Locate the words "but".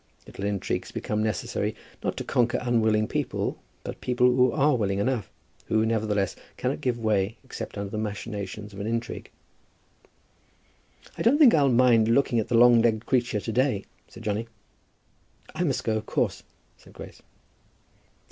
3.83-4.01